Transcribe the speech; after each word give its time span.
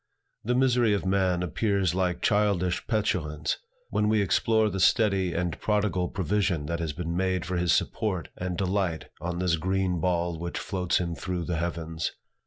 The 0.43 0.55
misery 0.55 0.95
of 0.95 1.05
man 1.05 1.43
appears 1.43 1.93
like 1.93 2.23
childish 2.23 2.87
petulance, 2.87 3.59
when 3.91 4.09
we 4.09 4.19
explore 4.19 4.67
the 4.67 4.79
steady 4.79 5.31
and 5.35 5.61
prodigal 5.61 6.07
provision 6.09 6.65
that 6.65 6.79
has 6.79 6.91
been 6.91 7.15
made 7.15 7.45
for 7.45 7.55
his 7.57 7.71
support 7.71 8.29
and 8.35 8.57
delight 8.57 9.09
on 9.21 9.37
this 9.37 9.57
green 9.57 9.99
ball 9.99 10.39
which 10.39 10.57
floats 10.57 10.97
him 10.97 11.13
through 11.13 11.43
the 11.45 11.57
heavens. 11.57 12.13